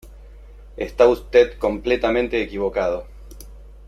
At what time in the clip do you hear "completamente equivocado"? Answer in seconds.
1.59-3.05